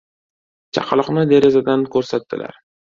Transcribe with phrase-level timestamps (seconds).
[0.79, 2.63] Chaqaloqni derazadan ko‘rsatdilar.